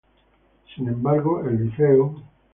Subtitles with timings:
[0.73, 2.21] Sin embargo el Lic.